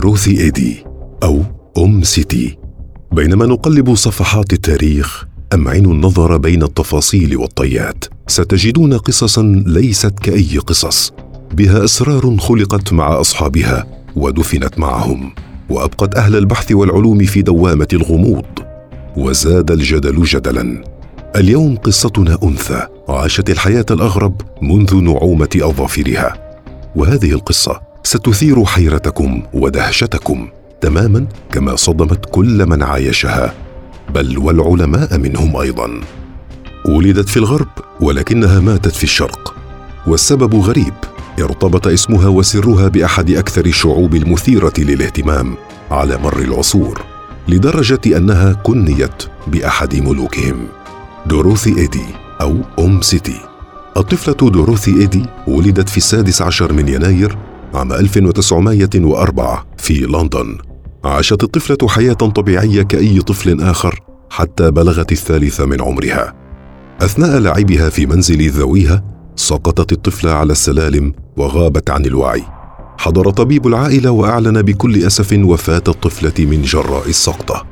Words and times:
دوروثي 0.00 0.40
إيدي 0.40 0.84
أو 1.22 1.42
أم 1.78 2.02
سيتي 2.02 2.58
بينما 3.12 3.46
نقلب 3.46 3.94
صفحات 3.94 4.52
التاريخ 4.52 5.24
أمعنوا 5.54 5.92
النظر 5.92 6.36
بين 6.36 6.62
التفاصيل 6.62 7.36
والطيات. 7.36 8.04
ستجدون 8.26 8.94
قصصا 8.94 9.62
ليست 9.66 10.18
كأي 10.18 10.58
قصص. 10.58 11.12
بها 11.52 11.84
أسرار 11.84 12.36
خلقت 12.38 12.92
مع 12.92 13.20
أصحابها 13.20 13.86
ودفنت 14.16 14.78
معهم. 14.78 15.32
وأبقت 15.70 16.14
أهل 16.14 16.36
البحث 16.36 16.72
والعلوم 16.72 17.18
في 17.18 17.42
دوامة 17.42 17.88
الغموض. 17.92 18.46
وزاد 19.16 19.70
الجدل 19.70 20.22
جدلا. 20.22 20.84
اليوم 21.36 21.76
قصتنا 21.76 22.38
أنثى. 22.42 22.86
عاشت 23.08 23.50
الحياة 23.50 23.86
الأغرب 23.90 24.40
منذ 24.62 24.96
نعومة 24.96 25.48
أظافرها. 25.56 26.58
وهذه 26.96 27.32
القصة 27.32 27.89
ستثير 28.02 28.64
حيرتكم 28.64 29.42
ودهشتكم 29.52 30.48
تماما 30.80 31.26
كما 31.52 31.76
صدمت 31.76 32.26
كل 32.30 32.66
من 32.66 32.82
عايشها 32.82 33.54
بل 34.14 34.38
والعلماء 34.38 35.18
منهم 35.18 35.56
أيضا. 35.56 36.00
ولدت 36.88 37.28
في 37.28 37.36
الغرب 37.36 37.68
ولكنها 38.00 38.60
ماتت 38.60 38.92
في 38.94 39.04
الشرق 39.04 39.54
والسبب 40.06 40.54
غريب 40.54 40.94
ارتبط 41.40 41.86
اسمها 41.86 42.28
وسرها 42.28 42.88
بأحد 42.88 43.30
أكثر 43.30 43.66
الشعوب 43.66 44.14
المثيرة 44.14 44.72
للاهتمام 44.78 45.54
على 45.90 46.18
مر 46.18 46.38
العصور 46.38 47.02
لدرجة 47.48 48.16
أنها 48.16 48.52
كنيت 48.52 49.22
بأحد 49.46 49.96
ملوكهم. 49.96 50.66
دوروثي 51.26 51.78
إيدي 51.78 52.04
أو 52.40 52.56
أم 52.78 53.02
سيتي. 53.02 53.40
الطفلة 53.96 54.50
دوروثي 54.50 54.90
إيدي 55.00 55.26
ولدت 55.46 55.88
في 55.88 55.96
السادس 55.96 56.42
عشر 56.42 56.72
من 56.72 56.88
يناير 56.88 57.36
عام 57.74 57.92
1904 57.92 59.66
في 59.76 59.94
لندن 59.94 60.58
عاشت 61.04 61.42
الطفلة 61.42 61.88
حياة 61.88 62.12
طبيعية 62.12 62.82
كأي 62.82 63.20
طفل 63.20 63.60
آخر 63.60 64.00
حتى 64.30 64.70
بلغت 64.70 65.12
الثالثة 65.12 65.66
من 65.66 65.82
عمرها. 65.82 66.34
أثناء 67.02 67.38
لعبها 67.38 67.88
في 67.88 68.06
منزل 68.06 68.50
ذويها 68.50 69.04
سقطت 69.36 69.92
الطفلة 69.92 70.30
على 70.30 70.52
السلالم 70.52 71.12
وغابت 71.36 71.90
عن 71.90 72.04
الوعي. 72.04 72.42
حضر 72.98 73.30
طبيب 73.30 73.66
العائلة 73.66 74.10
وأعلن 74.10 74.62
بكل 74.62 75.04
أسف 75.04 75.32
وفاة 75.32 75.82
الطفلة 75.88 76.46
من 76.46 76.62
جراء 76.62 77.08
السقطة. 77.08 77.66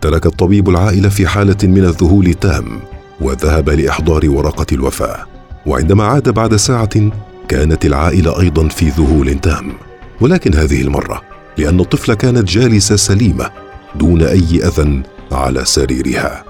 ترك 0.00 0.26
الطبيب 0.26 0.68
العائلة 0.68 1.08
في 1.08 1.26
حالة 1.26 1.56
من 1.62 1.84
الذهول 1.84 2.34
تام 2.34 2.80
وذهب 3.20 3.70
لإحضار 3.70 4.30
ورقة 4.30 4.66
الوفاة. 4.72 5.26
وعندما 5.66 6.04
عاد 6.04 6.28
بعد 6.28 6.56
ساعة 6.56 7.10
كانت 7.52 7.86
العائلة 7.86 8.40
أيضا 8.40 8.68
في 8.68 8.88
ذهول 8.88 9.40
تام. 9.40 9.72
ولكن 10.20 10.54
هذه 10.54 10.82
المرة 10.82 11.22
لأن 11.58 11.80
الطفله 11.80 12.14
كانت 12.14 12.48
جالسة 12.48 12.96
سليمة 12.96 13.50
دون 13.94 14.22
أي 14.22 14.66
اذى 14.66 15.02
على 15.32 15.64
سريرها. 15.64 16.44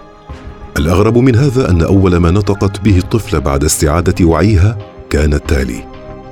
الأغرب 0.77 1.19
من 1.19 1.37
هذا 1.37 1.71
أن 1.71 1.83
أول 1.83 2.17
ما 2.17 2.31
نطقت 2.31 2.81
به 2.81 2.99
الطفله 2.99 3.39
بعد 3.39 3.65
استعادة 3.65 4.25
وعيها 4.25 4.79
كان 5.11 5.35
التالي. 5.35 5.85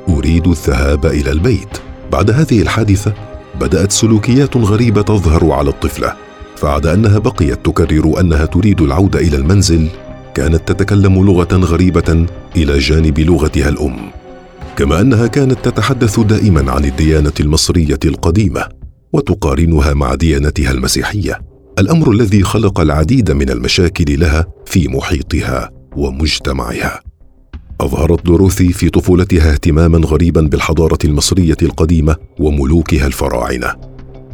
أريد 0.09 0.49
الذهاب 0.49 1.07
إلى 1.07 1.31
البيت. 1.31 1.79
بعد 2.13 2.31
هذه 2.31 2.63
الحادثة 2.63 3.13
بدأت 3.61 3.93
سلوكيات 3.93 4.57
غريبة 4.57 5.03
تظهر 5.03 5.53
على 5.53 5.69
الطفلة 5.69 6.13
فعد 6.57 6.87
أنها 6.87 7.19
بقيت 7.19 7.67
تكرر 7.67 8.21
أنها 8.21 8.47
تريد 8.47 8.81
العودة 8.81 9.19
إلى 9.19 9.37
المنزل 9.37 9.89
كانت 10.35 10.73
تتكلم 10.73 11.25
لغة 11.25 11.57
غريبة 11.57 12.27
إلى 12.57 12.79
جانب 12.79 13.21
لغتها 13.21 13.69
الأم. 13.69 14.20
كما 14.81 15.01
أنها 15.01 15.27
كانت 15.27 15.69
تتحدث 15.69 16.21
دائما 16.21 16.73
عن 16.73 16.85
الديانة 16.85 17.33
المصرية 17.41 17.99
القديمة 18.05 18.69
وتقارنها 19.13 19.95
مع 19.95 20.15
ديانتها 20.15 20.71
المسيحية. 20.71 21.41
الأمر 21.79 22.11
الذي 22.11 22.43
خلق 22.43 22.81
العديد 22.81 23.31
من 23.31 23.51
المشاكل 23.51 24.21
لها 24.21 24.47
في 24.67 24.89
محيطها 24.89 25.71
ومجتمعها. 25.97 27.01
أظهرت 27.81 28.27
دوروثي 28.27 28.73
في 28.73 28.91
طفولتها 28.91 29.53
اهتماما 29.53 29.99
غريبا 29.99 30.41
بالحضارة 30.41 30.99
المصرية 31.05 31.57
القديمة 31.63 32.17
وملوكها 32.39 33.07
الفراعنة. 33.07 33.75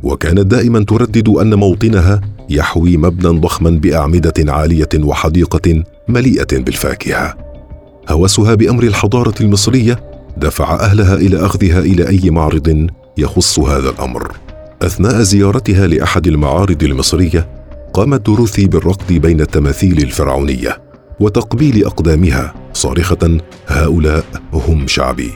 وكانت 0.02 0.46
دائما 0.46 0.84
تردد 0.84 1.28
أن 1.28 1.54
موطنها 1.54 2.20
يحوي 2.50 2.96
مبنى 2.96 3.40
ضخما 3.40 3.70
بأعمدة 3.70 4.52
عالية 4.52 4.88
وحديقة 4.98 5.84
مليئة 6.08 6.58
بالفاكهة. 6.58 7.36
هوسها 8.08 8.54
بأمر 8.54 8.82
الحضارة 8.82 9.34
المصرية 9.40 10.15
دفع 10.36 10.74
أهلها 10.74 11.14
إلى 11.14 11.46
أخذها 11.46 11.78
إلى 11.78 12.08
أي 12.08 12.30
معرض 12.30 12.86
يخص 13.18 13.58
هذا 13.58 13.90
الأمر. 13.90 14.32
أثناء 14.82 15.22
زيارتها 15.22 15.86
لأحد 15.86 16.26
المعارض 16.26 16.82
المصرية 16.82 17.48
قامت 17.92 18.26
دروثي 18.26 18.66
بالركض 18.66 19.12
بين 19.12 19.40
التماثيل 19.40 19.98
الفرعونية 19.98 20.82
وتقبيل 21.20 21.84
أقدامها. 21.84 22.54
صارخة 22.72 23.38
هؤلاء 23.66 24.24
هم 24.52 24.86
شعبي. 24.86 25.30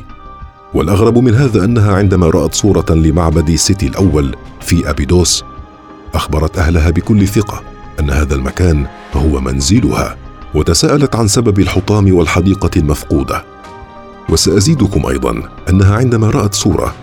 والأغرب 0.75 1.19
من 1.19 1.35
هذا 1.35 1.65
أنها 1.65 1.93
عندما 1.93 2.27
رأت 2.31 2.55
صورة 2.55 2.87
لمعبد 2.91 3.55
سيتي 3.55 3.87
الأول 3.87 4.37
في 4.61 4.91
أبيدوس 4.91 5.45
أخبرت 6.15 6.59
أهلها 6.59 6.91
بكل 6.91 7.29
ثقة 7.29 7.63
أن 8.01 8.11
هذا 8.11 8.35
المكان 8.35 8.87
هو 9.15 9.41
منزلها 9.41 10.17
وتساءلت 10.55 11.17
عن 11.17 11.29
سبب 11.29 11.59
الحطام 11.61 12.15
والحديقة 12.15 12.71
المفقودة. 12.77 13.45
وسأزيدكم 14.31 15.07
أيضا 15.07 15.43
أنها 15.69 15.97
عندما 15.97 16.31
رأت 16.31 16.55
صورة 16.55 16.95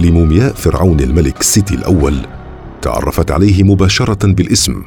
لمومياء 0.00 0.52
فرعون 0.52 1.00
الملك 1.00 1.42
سيتي 1.42 1.74
الأول 1.74 2.16
تعرفت 2.82 3.30
عليه 3.30 3.62
مباشرة 3.62 4.32
بالاسم 4.32 4.82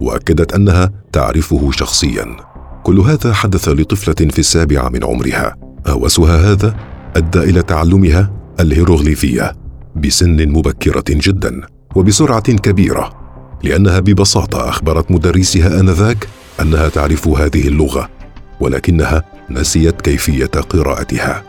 وأكدت 0.00 0.52
أنها 0.52 0.90
تعرفه 1.12 1.70
شخصيا. 1.70 2.36
كل 2.82 2.98
هذا 2.98 3.32
حدث 3.32 3.68
لطفلة 3.68 4.30
في 4.30 4.38
السابعة 4.38 4.88
من 4.88 5.04
عمرها. 5.04 5.56
هوسها 5.86 6.52
هذا 6.52 6.76
أدى 7.16 7.38
إلى 7.38 7.62
تعلمها 7.62 8.32
الهيروغليفية 8.60 9.52
بسن 9.96 10.48
مبكرة 10.48 11.04
جدا 11.08 11.60
وبسرعة 11.96 12.52
كبيرة 12.52 13.10
لأنها 13.62 14.00
ببساطة 14.00 14.68
أخبرت 14.68 15.10
مدرسها 15.10 15.80
آنذاك 15.80 16.28
أنها 16.60 16.88
تعرف 16.88 17.28
هذه 17.28 17.68
اللغة. 17.68 18.08
ولكنها 18.60 19.24
نسيت 19.50 20.00
كيفية 20.00 20.46
قراءتها. 20.46 21.42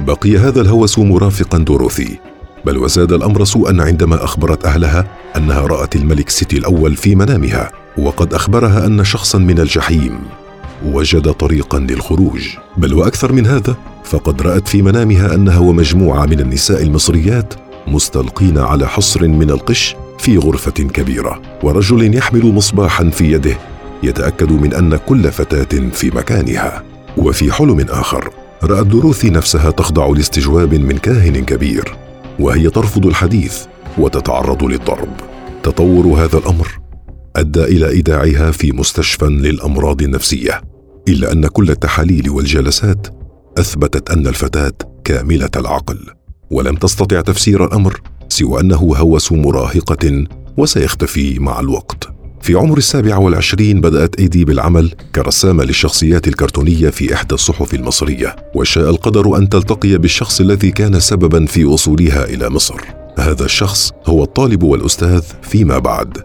بقي 0.00 0.38
هذا 0.38 0.60
الهوس 0.60 0.98
مرافقا 0.98 1.58
دوروثي 1.58 2.18
بل 2.64 2.78
وزاد 2.78 3.12
الأمر 3.12 3.44
سوءا 3.44 3.82
عندما 3.82 4.24
أخبرت 4.24 4.66
أهلها 4.66 5.06
أنها 5.36 5.60
رأت 5.60 5.96
الملك 5.96 6.30
سيتي 6.30 6.58
الأول 6.58 6.96
في 6.96 7.14
منامها 7.14 7.70
وقد 7.98 8.34
أخبرها 8.34 8.86
أن 8.86 9.04
شخصا 9.04 9.38
من 9.38 9.58
الجحيم. 9.58 10.18
وجد 10.84 11.32
طريقا 11.32 11.78
للخروج. 11.78 12.48
بل 12.76 12.94
وأكثر 12.94 13.32
من 13.32 13.46
هذا 13.46 13.76
فقد 14.04 14.42
رأت 14.42 14.68
في 14.68 14.82
منامها 14.82 15.34
أنها 15.34 15.58
ومجموعة 15.58 16.26
من 16.26 16.40
النساء 16.40 16.82
المصريات 16.82 17.54
مستلقين 17.86 18.58
على 18.58 18.88
حصر 18.88 19.28
من 19.28 19.50
القش 19.50 19.96
في 20.18 20.38
غرفة 20.38 20.70
كبيرة 20.70 21.42
ورجل 21.62 22.14
يحمل 22.16 22.46
مصباحا 22.46 23.10
في 23.10 23.32
يده 23.32 23.56
يتأكد 24.02 24.52
من 24.52 24.74
أن 24.74 24.96
كل 24.96 25.32
فتاة 25.32 25.90
في 25.92 26.10
مكانها. 26.10 26.82
وفي 27.16 27.52
حلم 27.52 27.80
آخر 27.88 28.30
رأت 28.62 28.86
دروثي 28.86 29.30
نفسها 29.30 29.70
تخضع 29.70 30.06
لاستجواب 30.06 30.74
من 30.74 30.98
كاهن 30.98 31.44
كبير 31.44 31.96
وهي 32.40 32.70
ترفض 32.70 33.06
الحديث 33.06 33.64
وتتعرض 33.98 34.64
للضرب. 34.64 35.08
تطور 35.62 36.06
هذا 36.06 36.38
الأمر 36.38 36.68
أدى 37.36 37.64
إلى 37.64 37.88
إيداعها 37.88 38.50
في 38.50 38.72
مستشفى 38.72 39.24
للأمراض 39.24 40.02
النفسية. 40.02 40.60
إلا 41.08 41.32
أن 41.32 41.46
كل 41.46 41.70
التحاليل 41.70 42.30
والجلسات 42.30 43.06
أثبتت 43.58 44.10
أن 44.10 44.26
الفتاة 44.26 44.72
كاملة 45.04 45.50
العقل 45.56 45.98
ولم 46.50 46.76
تستطع 46.76 47.20
تفسير 47.20 47.64
الأمر 47.64 48.00
سوى 48.28 48.60
أنه 48.60 48.76
هوس 48.96 49.32
مراهقة 49.32 50.24
وسيختفي 50.56 51.38
مع 51.38 51.60
الوقت. 51.60 52.15
في 52.40 52.54
عمر 52.54 52.78
السابعة 52.78 53.18
والعشرين 53.18 53.80
بدأت 53.80 54.20
أيدي 54.20 54.44
بالعمل 54.44 54.92
كرسامة 55.14 55.64
للشخصيات 55.64 56.28
الكرتونية 56.28 56.90
في 56.90 57.14
إحدى 57.14 57.34
الصحف 57.34 57.74
المصرية 57.74 58.36
وشاء 58.54 58.90
القدر 58.90 59.36
أن 59.36 59.48
تلتقي 59.48 59.98
بالشخص 59.98 60.40
الذي 60.40 60.70
كان 60.70 61.00
سببا 61.00 61.46
في 61.46 61.64
وصولها 61.64 62.24
إلى 62.24 62.50
مصر. 62.50 62.80
هذا 63.18 63.44
الشخص 63.44 63.92
هو 64.06 64.24
الطالب 64.24 64.62
والأستاذ 64.62 65.22
فيما 65.42 65.78
بعد 65.78 66.18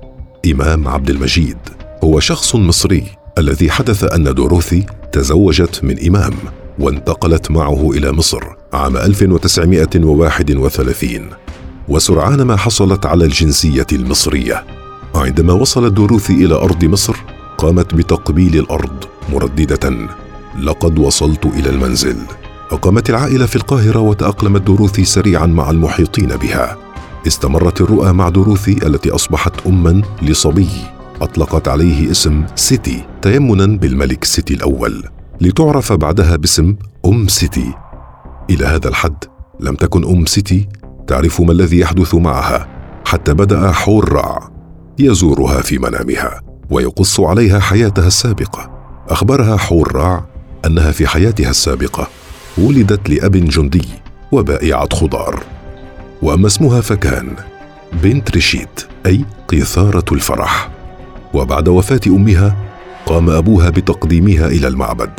إمام 0.52 0.88
عبد 0.88 1.10
المجيد. 1.10 1.58
هو 2.04 2.20
شخص 2.20 2.56
مصري 2.56 3.04
الذي 3.38 3.72
حدث 3.72 4.04
أن 4.04 4.34
دوروثي 4.34 4.86
تزوجت 5.12 5.84
من 5.84 6.08
إمام 6.08 6.34
وانتقلت 6.80 7.52
معه 7.52 7.92
إلى 7.92 8.12
مصر 8.12 8.44
عام 8.74 8.98
1931 8.98 11.30
وسرعان 11.88 12.42
ما 12.42 12.56
حصلت 12.56 13.06
على 13.06 13.26
الجنسية 13.26 13.88
المصرية. 13.92 14.81
عندما 15.16 15.54
وصلت 15.54 15.94
دوروثي 15.94 16.34
إلى 16.34 16.56
أرض 16.56 16.86
مصر 16.86 17.16
قامت 17.58 17.96
بتقبيل 17.96 18.60
الأرض 18.60 19.04
مرددة. 19.34 20.08
لقد 20.60 21.00
وصلت 21.00 21.46
إلى 21.46 21.70
المنزل. 21.70 22.18
أقامت 22.72 23.10
العائلة 23.10 23.46
في 23.46 23.56
القاهرة 23.56 24.00
وتأقلمت 24.00 24.62
دوروثي 24.62 25.06
سريعا 25.06 25.46
مع 25.46 25.70
المحيطين 25.70 26.28
بها. 26.28 26.78
استمرت 27.28 27.82
الرؤى 27.82 28.14
مع 28.14 28.30
دروثي 28.30 28.88
التي 28.88 29.10
أصبحت 29.10 29.68
أما 29.68 30.02
لصبي. 30.22 30.70
أطلقت 31.22 31.68
عليه 31.68 32.12
اسم 32.12 32.46
سيتي 32.56 33.04
تيمنا 33.22 33.78
بالملك 33.78 34.24
سيتي 34.24 34.54
الأول. 34.54 35.04
لتعرف 35.42 35.94
بعدها 35.94 36.36
باسم 36.36 36.76
أم 37.06 37.28
سيتي. 37.28 37.74
إلى 38.50 38.66
هذا 38.66 38.88
الحد 38.88 39.24
لم 39.60 39.76
تكن 39.76 40.06
أم 40.06 40.26
سيتي 40.26 40.68
تعرف 41.08 41.42
ما 41.42 41.52
الذي 41.52 41.80
يحدث 41.80 42.16
معها 42.16 42.68
حتى 43.06 43.34
بدأ 43.34 43.72
حور 43.72 44.14
رع 44.14 44.51
يزورها 45.06 45.62
في 45.62 45.78
منامها 45.78 46.42
ويقص 46.70 47.20
عليها 47.20 47.60
حياتها 47.60 48.08
السابقة. 48.08 48.72
أخبرها 49.10 49.58
حور 49.58 49.96
رع 49.96 50.26
أنها 50.66 50.92
في 50.92 51.08
حياتها 51.08 51.50
السابقة 51.50 52.08
ولدت 52.58 53.10
لأب 53.10 53.32
جندي 53.32 53.86
وبائعة 54.32 54.90
خضار. 54.94 55.44
وأما 56.22 56.48
اسمها 56.48 56.82
فكان 56.82 57.36
بنت 57.94 58.38
رشيد 58.38 58.68
أي 59.06 59.26
قيثارة 59.48 60.06
الفرح. 60.12 60.70
وبعد 61.34 61.68
وفاة 61.68 62.02
أمها 62.08 62.56
قام 63.06 63.30
أبوها 63.30 63.70
بتقديمها 63.70 64.48
إلى 64.48 64.68
المعبد 64.68 65.12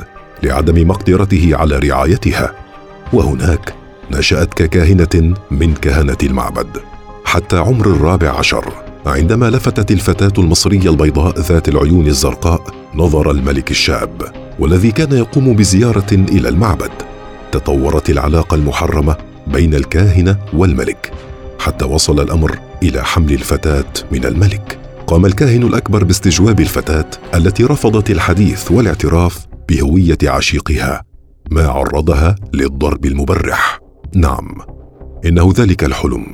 لعدم 0.42 0.88
مقدرته 0.88 1.50
على 1.52 1.78
رعايتها. 1.78 2.52
وهناك 3.12 3.74
نشأت 4.10 4.54
ككاهنة 4.54 5.34
من 5.50 5.74
كهنة 5.74 6.16
المعبد 6.22 6.78
حتى 7.24 7.58
عمر 7.58 7.86
الرابع 7.86 8.30
عشر. 8.38 8.81
عندما 9.06 9.50
لفتت 9.50 9.90
الفتاة 9.90 10.32
المصرية 10.38 10.90
البيضاء 10.90 11.38
ذات 11.38 11.68
العيون 11.68 12.06
الزرقاء 12.06 12.62
نظر 12.94 13.30
الملك 13.30 13.70
الشاب 13.70 14.22
والذي 14.58 14.90
كان 14.90 15.12
يقوم 15.12 15.56
بزيارة 15.56 16.12
إلى 16.12 16.48
المعبد. 16.48 16.90
تطورت 17.52 18.10
العلاقة 18.10 18.54
المحرمة 18.54 19.16
بين 19.46 19.74
الكاهنة 19.74 20.36
والملك 20.52 21.12
حتى 21.58 21.84
وصل 21.84 22.20
الأمر 22.20 22.58
إلى 22.82 23.04
حمل 23.04 23.32
الفتاة 23.32 23.92
من 24.12 24.24
الملك. 24.24 24.78
قام 25.06 25.26
الكاهن 25.26 25.62
الأكبر 25.62 26.04
باستجواب 26.04 26.60
الفتاة 26.60 27.10
التي 27.34 27.64
رفضت 27.64 28.10
الحديث 28.10 28.70
والاعتراف 28.70 29.46
بهوية 29.68 30.18
عشيقها 30.24 31.02
ما 31.50 31.66
عرضها 31.68 32.34
للضرب 32.54 33.06
المبرح. 33.06 33.80
نعم 34.14 34.58
إنه 35.26 35.52
ذلك 35.56 35.84
الحلم. 35.84 36.26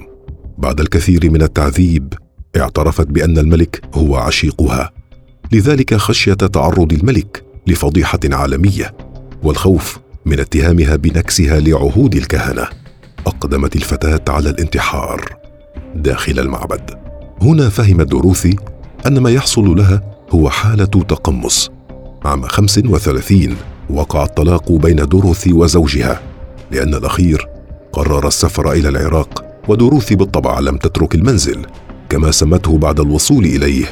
بعد 0.59 0.81
الكثير 0.81 1.31
من 1.31 1.43
التعذيب 1.43 2.15
اعترفت 2.57 3.07
بأن 3.07 3.39
الملك 3.39 3.83
هو 3.95 4.17
عشيقها. 4.17 4.91
لذلك 5.53 5.95
خشيه 5.95 6.35
تعرض 6.35 6.93
الملك 6.93 7.45
لفضيحة 7.67 8.21
عالمية 8.25 8.95
والخوف 9.43 9.99
من 10.27 10.41
اتهامها 10.41 10.97
بنكسها 10.97 11.61
لعهود 11.61 12.15
الكهنة. 12.15 12.69
أقدمت 13.27 13.77
الفتاة 13.77 14.33
على 14.33 14.51
الانتحار 14.51 15.37
داخل 15.95 16.39
المعبد. 16.39 16.91
هنا 17.43 17.69
فهمت 17.69 18.07
دروثي 18.07 18.57
أن 19.07 19.19
ما 19.19 19.31
يحصل 19.31 19.77
لها 19.77 20.03
هو 20.31 20.51
حالة 20.51 20.85
تقمص. 20.85 21.71
عام 22.25 22.43
35 22.43 23.57
وقع 23.91 24.25
الطلاق 24.25 24.73
بين 24.73 24.97
دروثي 24.97 25.53
وزوجها 25.53 26.21
لأن 26.71 26.95
الأخير 26.95 27.49
قرر 27.93 28.27
السفر 28.29 28.73
إلى 28.73 28.89
العراق 28.89 29.45
ودروثي 29.69 30.15
بالطبع 30.15 30.59
لم 30.59 30.77
تترك 30.77 31.15
المنزل. 31.15 31.67
كما 32.09 32.31
سمته 32.31 32.79
بعد 32.79 33.01
الوصول 33.01 33.45
إليه 33.45 33.87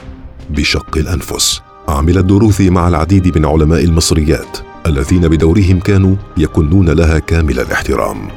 بشق 0.50 0.96
الأنفس. 0.96 1.60
عملت 1.88 2.24
دروثي 2.24 2.70
مع 2.70 2.88
العديد 2.88 3.38
من 3.38 3.46
علماء 3.46 3.84
المصريات 3.84 4.58
الذين 4.86 5.28
بدورهم 5.28 5.80
كانوا 5.80 6.16
يكنون 6.36 6.88
لها 6.88 7.18
كامل 7.18 7.60
الاحترام. 7.60 8.28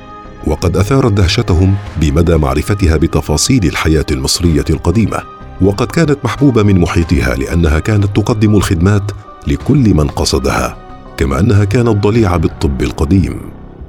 وقد 0.48 0.78
أثارت 0.78 1.14
دهشتهم 1.14 1.76
بمدى 2.02 2.38
معرفتها 2.38 2.98
بتفاصيل 2.98 3.66
الحياة 3.66 4.06
المصرية 4.12 4.66
القديمة. 4.70 5.18
وقد 5.62 5.88
كانت 5.88 6.18
محبوبة 6.24 6.64
من 6.64 6.80
محيطها 6.80 7.36
لأنها 7.36 7.80
كانت 7.80 8.16
تقدم 8.16 8.56
الخدمات 8.56 9.12
لكل 9.48 9.94
من 9.94 10.08
قصدها 10.08 10.78
كما 11.18 11.40
أنها 11.40 11.64
كانت 11.64 11.90
ضليعة 11.90 12.38
بالطب 12.38 12.82
القديم. 12.82 13.42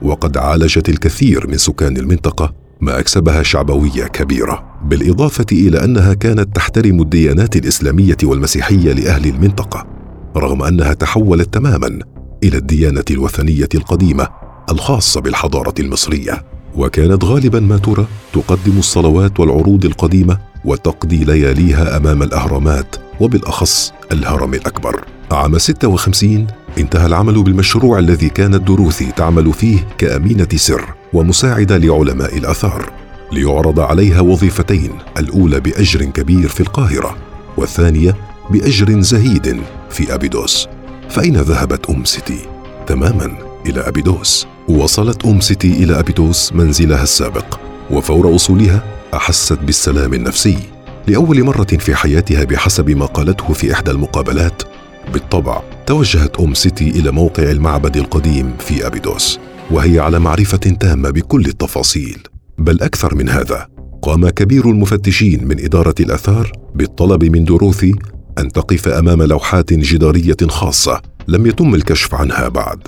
وقد 0.02 0.36
عالجت 0.36 0.88
الكثير 0.88 1.46
من 1.46 1.58
سكان 1.58 1.96
المنطقة 1.96 2.52
ما 2.80 2.98
أكسبها 2.98 3.42
شعبوية 3.42 4.04
كبيرة. 4.04 4.69
بالإضافة 4.84 5.46
إلى 5.52 5.84
أنها 5.84 6.14
كانت 6.14 6.56
تحترم 6.56 7.00
الديانات 7.00 7.56
الإسلامية 7.56 8.16
والمسيحية 8.22 8.92
لأهل 8.92 9.26
المنطقة 9.26 9.86
رغم 10.36 10.62
أنها 10.62 10.94
تحولت 10.94 11.54
تماما 11.54 11.98
إلى 12.44 12.56
الديانة 12.56 13.04
الوثنية 13.10 13.68
القديمة 13.74 14.28
الخاصة 14.70 15.20
بالحضارة 15.20 15.74
المصرية. 15.80 16.44
وكانت 16.74 17.24
غالبا 17.24 17.60
ما 17.60 17.76
ترى 17.76 18.06
تقدم 18.32 18.78
الصلوات 18.78 19.40
والعروض 19.40 19.84
القديمة 19.84 20.38
وتقضي 20.64 21.24
لياليها 21.24 21.96
أمام 21.96 22.22
الأهرامات 22.22 22.96
وبالأخص 23.20 23.92
الهرم 24.12 24.54
الأكبر. 24.54 25.04
عام 25.32 25.58
56 25.58 26.46
انتهى 26.78 27.06
العمل 27.06 27.42
بالمشروع 27.42 27.98
الذي 27.98 28.28
كانت 28.28 28.62
دروثي 28.62 29.12
تعمل 29.12 29.52
فيه 29.52 29.86
كأمينة 29.98 30.48
سر 30.56 30.94
ومساعدة 31.12 31.76
لعلماء 31.76 32.38
الآثار. 32.38 32.99
ليعرض 33.32 33.80
عليها 33.80 34.20
وظيفتين 34.20 34.90
الأولى 35.18 35.60
بأجر 35.60 36.04
كبير 36.04 36.48
في 36.48 36.60
القاهرة 36.60 37.16
والثانية 37.56 38.16
بأجر 38.50 39.00
زهيد 39.00 39.60
في 39.90 40.14
أبيدوس. 40.14 40.68
فأين 41.08 41.36
ذهبت 41.36 41.90
أم 41.90 42.04
سيتي؟ 42.04 42.38
تماما 42.86 43.32
إلى 43.66 43.80
أبيدوس. 43.80 44.46
وصلت 44.68 45.24
أم 45.24 45.40
سيتي 45.40 45.72
إلى 45.72 45.98
أبيدوس 45.98 46.52
منزلها 46.52 47.02
السابق 47.02 47.60
وفور 47.90 48.26
وصولها 48.26 48.82
أحست 49.14 49.58
بالسلام 49.58 50.14
النفسي. 50.14 50.58
لأول 51.06 51.44
مرة 51.44 51.64
في 51.78 51.94
حياتها 51.94 52.44
بحسب 52.44 52.90
ما 52.90 53.06
قالته 53.06 53.52
في 53.52 53.72
إحدى 53.72 53.90
المقابلات 53.90 54.62
بالطبع 55.12 55.62
توجهت 55.86 56.40
أم 56.40 56.54
سيتي 56.54 56.90
إلى 56.90 57.10
موقع 57.10 57.42
المعبد 57.42 57.96
القديم 57.96 58.56
في 58.58 58.86
أبيدوس 58.86 59.38
وهي 59.70 59.98
على 59.98 60.18
معرفة 60.18 60.56
تامة 60.56 61.10
بكل 61.10 61.46
التفاصيل. 61.46 62.29
بل 62.70 62.82
أكثر 62.82 63.14
من 63.14 63.28
هذا. 63.28 63.66
قام 64.02 64.28
كبير 64.28 64.70
المفتشين 64.70 65.48
من 65.48 65.64
إدارة 65.64 65.94
الآثار 66.00 66.52
بالطلب 66.74 67.24
من 67.24 67.44
دروثي 67.44 67.94
أن 68.38 68.52
تقف 68.52 68.88
أمام 68.88 69.22
لوحات 69.22 69.72
جدارية 69.72 70.36
خاصة 70.48 71.02
لم 71.28 71.46
يتم 71.46 71.74
الكشف 71.74 72.14
عنها 72.14 72.48
بعد 72.48 72.78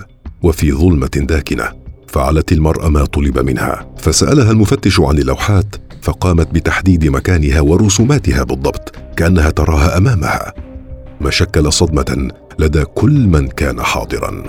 وفي 0.43 0.73
ظلمة 0.73 1.11
داكنة. 1.17 1.69
فعلت 2.09 2.53
المرأة 2.53 2.89
ما 2.89 3.05
طلب 3.05 3.39
منها. 3.39 3.87
فسألها 3.99 4.51
المفتش 4.51 5.01
عن 5.01 5.19
اللوحات 5.19 5.77
فقامت 6.03 6.55
بتحديد 6.55 7.07
مكانها 7.07 7.61
ورسوماتها 7.61 8.43
بالضبط 8.43 8.95
كأنها 9.17 9.51
تراها 9.51 9.99
أمامها. 9.99 10.55
ما 11.21 11.31
شكل 11.31 11.73
صدمة 11.73 12.31
لدى 12.59 12.85
كل 12.85 13.27
من 13.27 13.49
كان 13.49 13.83
حاضرا. 13.83 14.43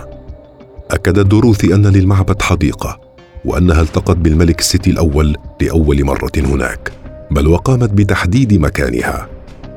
أكدت 0.92 1.26
دروثي 1.26 1.76
أن 1.76 1.88
للمعبد 1.88 2.42
حديقة. 2.42 3.13
وأنها 3.46 3.82
التقت 3.82 4.18
بالملك 4.18 4.62
سيتي 4.62 4.90
الأول 4.90 5.38
لأول 5.62 6.04
مرة 6.04 6.32
هناك 6.38 6.92
بل 7.32 7.48
وقامت 7.48 7.90
بتحديد 7.90 8.54
مكانها 8.54 9.28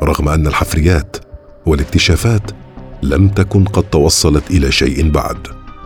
رغم 0.02 0.28
أن 0.28 0.46
الحفريات 0.46 1.16
والاكتشافات 1.66 2.50
لم 3.02 3.28
تكن 3.28 3.64
قد 3.64 3.82
توصلت 3.82 4.50
إلى 4.50 4.72
شيء 4.72 5.10
بعد. 5.10 5.36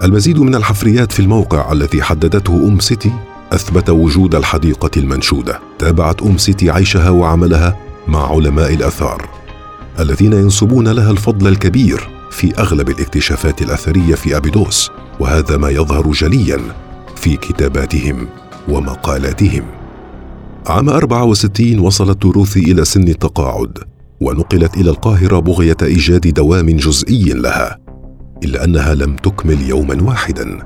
المزيد 0.02 0.38
من 0.38 0.54
الحفريات 0.54 1.12
في 1.12 1.20
الموقع 1.20 1.72
الذي 1.72 2.02
حددته 2.02 2.68
أم 2.68 2.80
سيتي 2.80 3.12
أثبت 3.52 3.90
وجود 3.90 4.34
الحديقة 4.34 4.90
المنشودة. 4.96 5.60
تابعت 5.78 6.22
أم 6.22 6.38
سيتي 6.38 6.70
عيشها 6.70 7.10
وعملها 7.10 7.76
مع 8.08 8.32
علماء 8.32 8.74
الآثار 8.74 9.28
الذين 9.98 10.32
ينسبون 10.32 10.88
لها 10.88 11.10
الفضل 11.10 11.48
الكبير 11.48 12.08
في 12.30 12.58
أغلب 12.58 12.88
الاكتشافات 12.88 13.62
الأثرية 13.62 14.14
في 14.14 14.36
أبيدوس 14.36 14.90
وهذا 15.20 15.56
ما 15.56 15.70
يظهر 15.70 16.10
جليا. 16.10 16.58
في 17.20 17.36
كتاباتهم 17.36 18.28
ومقالاتهم. 18.68 19.64
عام 20.66 20.88
64 20.88 21.78
وصلت 21.78 22.22
دروثي 22.22 22.60
إلى 22.60 22.84
سن 22.84 23.08
التقاعد 23.08 23.78
ونقلت 24.20 24.76
إلى 24.76 24.90
القاهرة 24.90 25.38
بغية 25.38 25.76
إيجاد 25.82 26.34
دوام 26.34 26.70
جزئي 26.70 27.24
لها 27.24 27.78
إلا 28.44 28.64
أنها 28.64 28.94
لم 28.94 29.16
تكمل 29.16 29.62
يوما 29.62 30.02
واحدا 30.02 30.58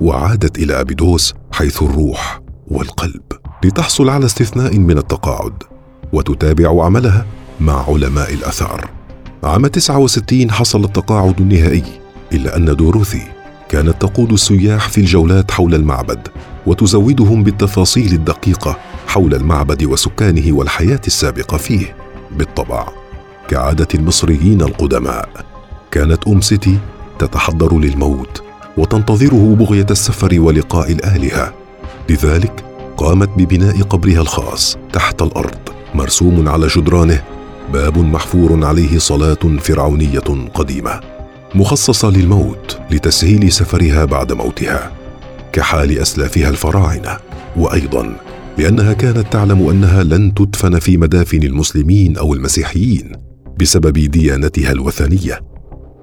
وعادت 0.00 0.58
إلى 0.58 0.80
أبيدوس 0.80 1.34
حيث 1.52 1.82
الروح 1.82 2.40
والقلب. 2.68 3.22
لتحصل 3.64 4.08
على 4.08 4.24
استثناء 4.24 4.78
من 4.78 4.98
التقاعد 4.98 5.62
وتتابع 6.12 6.84
عملها 6.84 7.26
مع 7.60 7.88
علماء 7.88 8.34
الآثار. 8.34 8.90
عام 9.44 9.66
69 9.66 10.50
حصل 10.50 10.84
التقاعد 10.84 11.40
النهائي 11.40 11.84
إلا 12.32 12.56
أن 12.56 12.76
دوروثي 12.76 13.39
كانت 13.70 14.02
تقود 14.02 14.32
السياح 14.32 14.88
في 14.88 15.00
الجولات 15.00 15.50
حول 15.50 15.74
المعبد 15.74 16.28
وتزودهم 16.66 17.42
بالتفاصيل 17.42 18.12
الدقيقة 18.12 18.76
حول 19.06 19.34
المعبد 19.34 19.84
وسكانه 19.84 20.56
والحياة 20.56 21.00
السابقة 21.06 21.56
فيه. 21.56 21.96
بالطبع 22.36 22.88
كعادة 23.48 23.88
المصريين 23.94 24.60
القدماء 24.62 25.28
كانت 25.90 26.28
أم 26.28 26.40
سيتي 26.40 26.78
تتحضر 27.18 27.78
للموت 27.78 28.42
وتنتظره 28.76 29.56
بغية 29.58 29.86
السفر 29.90 30.40
ولقاء 30.40 30.92
الآلهة. 30.92 31.54
لذلك 32.08 32.64
قامت 32.96 33.28
ببناء 33.36 33.82
قبرها 33.82 34.20
الخاص 34.20 34.78
تحت 34.92 35.22
الأرض 35.22 35.58
مرسوم 35.94 36.48
على 36.48 36.66
جدرانه 36.66 37.22
باب 37.72 37.98
محفور 37.98 38.64
عليه 38.64 38.98
صلاة 38.98 39.58
فرعونية 39.60 40.48
قديمة. 40.54 41.19
مخصصة 41.54 42.10
للموت 42.10 42.78
لتسهيل 42.90 43.52
سفرها 43.52 44.04
بعد 44.04 44.32
موتها 44.32 44.92
كحال 45.52 45.98
أسلافها 45.98 46.48
الفراعنة. 46.48 47.16
وأيضا 47.56 48.16
لأنها 48.58 48.92
كانت 48.92 49.32
تعلم 49.32 49.68
أنها 49.68 50.02
لن 50.02 50.34
تدفن 50.34 50.78
في 50.78 50.96
مدافن 50.96 51.42
المسلمين 51.42 52.16
أو 52.16 52.34
المسيحيين 52.34 53.12
بسبب 53.60 53.98
ديانتها 53.98 54.72
الوثنية. 54.72 55.40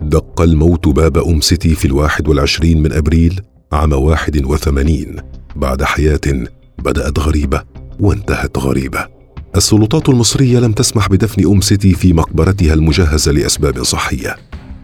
دق 0.01 0.41
الموت 0.41 0.87
باب 0.87 1.17
أم 1.17 1.41
سيتي 1.41 1.75
في 1.75 1.85
الواحد 1.85 2.27
والعشرين 2.27 2.81
من 2.81 2.93
أبريل 2.93 3.41
عام 3.71 3.93
واحد 3.93 4.45
وثمانين 4.45 5.15
بعد 5.55 5.83
حياة 5.83 6.45
بدأت 6.79 7.19
غريبة 7.19 7.63
وانتهت 7.99 8.57
غريبة. 8.57 9.07
السلطات 9.55 10.09
المصرية 10.09 10.59
لم 10.59 10.71
تسمح 10.71 11.09
بدفن 11.09 11.45
أم 11.45 11.61
سيتي 11.61 11.93
في 11.93 12.13
مقبرتها 12.13 12.73
المجهزة 12.73 13.31
لأسباب 13.31 13.83
صحية. 13.83 14.35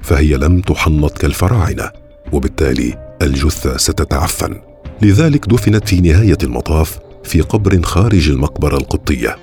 فهي 0.03 0.37
لم 0.37 0.61
تحنط 0.61 1.17
كالفراعنة 1.17 1.91
وبالتالي 2.31 3.15
الجثة 3.21 3.77
ستتعفن. 3.77 4.55
لذلك 5.01 5.49
دفنت 5.49 5.87
في 5.87 6.01
نهاية 6.01 6.37
المطاف 6.43 6.99
في 7.23 7.41
قبر 7.41 7.81
خارج 7.81 8.29
المقبرة 8.29 8.77
القبطية. 8.77 9.37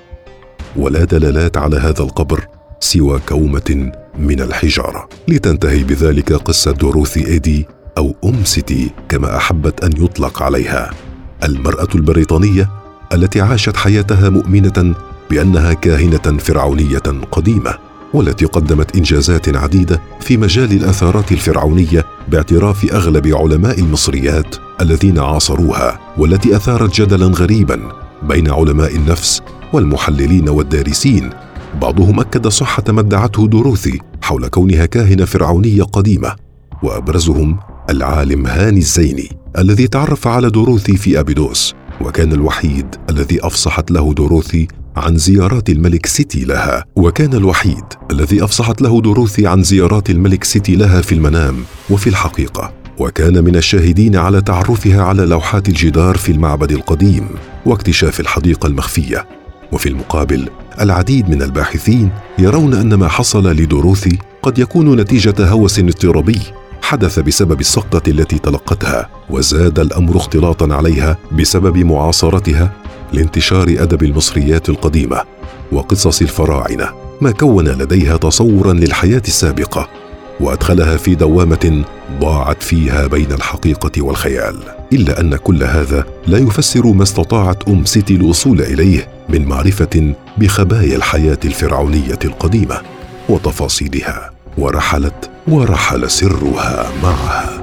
ولا 0.75 1.03
دلالات 1.03 1.57
على 1.57 1.77
هذا 1.77 2.03
القبر 2.03 2.47
سوى 2.79 3.19
كومة 3.29 3.91
من 4.19 4.41
الحجارة. 4.41 5.09
لتنتهي 5.27 5.83
بذلك 5.83 6.33
قصة 6.33 6.71
دوروثي 6.71 7.27
إيدي 7.27 7.67
أو 7.97 8.15
أم 8.25 8.43
سيتي 8.43 8.89
كما 9.09 9.37
أحبت 9.37 9.83
أن 9.83 10.05
يطلق 10.05 10.43
عليها. 10.43 10.91
المرأة 11.43 11.87
البريطانية 11.95 12.69
التي 13.13 13.41
عاشت 13.41 13.77
حياتها 13.77 14.29
مؤمنة 14.29 14.95
بأنها 15.29 15.73
كاهنة 15.73 16.37
فرعونية 16.37 17.23
قديمة. 17.31 17.90
والتي 18.13 18.45
قدمت 18.45 18.95
إنجازات 18.95 19.55
عديدة 19.55 20.01
في 20.19 20.37
مجال 20.37 20.71
الآثارات 20.71 21.31
الفرعونية 21.31 22.05
باعتراف 22.27 22.93
أغلب 22.93 23.27
علماء 23.27 23.79
المصريات 23.79 24.55
الذين 24.81 25.19
عاصروها 25.19 25.99
والتي 26.17 26.55
أثارت 26.55 27.01
جدلا 27.01 27.25
غريبا 27.25 27.91
بين 28.23 28.49
علماء 28.49 28.95
النفس 28.95 29.41
والمحللين 29.73 30.49
والدارسين. 30.49 31.29
بعضهم 31.81 32.19
أكد 32.19 32.47
صحة 32.47 32.83
ما 32.89 33.01
ادعته 33.01 33.47
دوروثي 33.47 33.99
حول 34.21 34.47
كونها 34.47 34.85
كاهنة 34.85 35.25
فرعونية 35.25 35.83
قديمة. 35.83 36.35
وأبرزهم 36.83 37.59
العالم 37.89 38.47
هاني 38.47 38.79
الزيني 38.79 39.29
الذي 39.57 39.87
تعرف 39.87 40.27
على 40.27 40.49
دوروثي 40.49 40.97
في 40.97 41.19
أبيدوس 41.19 41.73
وكان 42.01 42.33
الوحيد 42.33 42.95
الذي 43.09 43.45
أفصحت 43.45 43.91
له 43.91 44.13
دوروثي 44.13 44.67
عن 45.01 45.17
زيارات 45.17 45.69
الملك 45.69 46.05
سيتي 46.05 46.45
لها 46.45 46.85
وكان 46.95 47.33
الوحيد 47.33 47.83
الذي 48.11 48.43
أفصحت 48.43 48.81
له 48.81 49.01
دوروثي 49.01 49.47
عن 49.47 49.63
زيارات 49.63 50.09
الملك 50.09 50.43
سيتي 50.43 50.75
لها 50.75 51.01
في 51.01 51.15
المنام 51.15 51.63
وفي 51.89 52.07
الحقيقة. 52.07 52.73
وكان 52.97 53.43
من 53.43 53.55
الشاهدين 53.55 54.15
على 54.15 54.41
تعرفها 54.41 55.01
على 55.01 55.25
لوحات 55.25 55.69
الجدار 55.69 56.17
في 56.17 56.31
المعبد 56.31 56.71
القديم 56.71 57.27
واكتشاف 57.65 58.19
الحديقة 58.19 58.67
المخفية. 58.67 59.25
وفي 59.71 59.89
المقابل 59.89 60.49
العديد 60.81 61.29
من 61.29 61.41
الباحثين 61.41 62.09
يرون 62.39 62.73
أن 62.73 62.93
ما 62.93 63.07
حصل 63.07 63.47
لدوروثي 63.47 64.17
قد 64.43 64.59
يكون 64.59 64.99
نتيجة 64.99 65.47
هوس 65.47 65.79
اضطرابي 65.79 66.39
حدث 66.81 67.19
بسبب 67.19 67.59
السقطة 67.59 68.09
التي 68.09 68.39
تلقتها 68.39 69.09
وزاد 69.29 69.79
الأمر 69.79 70.17
اختلاطا 70.17 70.75
عليها 70.75 71.17
بسبب 71.31 71.77
معاصرتها 71.77 72.71
لانتشار 73.13 73.67
أدب 73.69 74.03
المصريات 74.03 74.69
القديمة 74.69 75.21
وقصص 75.71 76.21
الفراعنة 76.21 76.89
ما 77.21 77.31
كون 77.31 77.67
لديها 77.67 78.17
تصورا 78.17 78.73
للحياة 78.73 79.21
السابقة 79.27 79.89
وأدخلها 80.39 80.97
في 80.97 81.15
دوامة 81.15 81.83
ضاعت 82.19 82.63
فيها 82.63 83.07
بين 83.07 83.31
الحقيقة 83.31 84.01
والخيال. 84.01 84.55
إلا 84.93 85.19
أن 85.19 85.35
كل 85.35 85.63
هذا 85.63 86.05
لا 86.27 86.37
يفسر 86.37 86.87
ما 86.87 87.03
استطاعت 87.03 87.67
أم 87.67 87.85
سيتي 87.85 88.15
الوصول 88.15 88.61
إليه 88.61 89.07
من 89.29 89.45
معرفة 89.45 90.13
بخبايا 90.37 90.95
الحياة 90.95 91.39
الفرعونية 91.45 92.19
القديمة 92.25 92.81
وتفاصيلها 93.29 94.31
ورحلت 94.57 95.29
ورحل 95.47 96.09
سرها 96.11 96.91
معها. 97.03 97.60